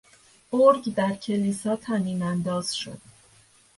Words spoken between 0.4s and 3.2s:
ارگ در کلیسا طنینانداز شد.